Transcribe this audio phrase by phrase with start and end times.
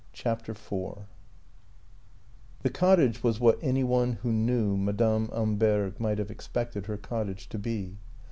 [0.13, 0.95] CHAPTER IV
[2.63, 7.47] THE cottage was what any one who knew Madame Amberg might have expected her cottage
[7.49, 7.99] to be.